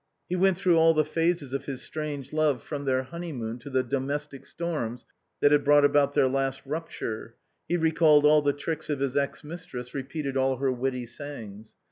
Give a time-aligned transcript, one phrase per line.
[0.29, 3.83] He went through all the phases of his strange love from their honeymoon to the
[3.83, 5.05] domestic storms
[5.41, 7.35] that had brought about their last rupture,
[7.69, 11.75] he recalled all the tricks of his ex mistress, repeated all her witty sayings.